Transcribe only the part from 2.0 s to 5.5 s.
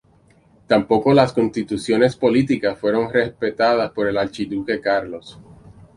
políticas fueron respetadas por el archiduque Carlos.